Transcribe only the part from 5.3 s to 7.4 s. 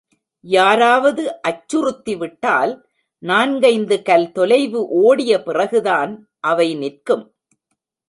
பிறகுதான் அவை நிற்கும்.